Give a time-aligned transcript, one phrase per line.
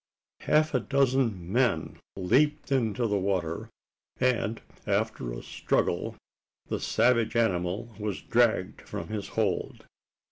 [0.39, 3.69] Half a dozen men leaped into the water;
[4.19, 6.15] and, after a struggle,
[6.69, 9.85] the savage animal was dragged from his hold.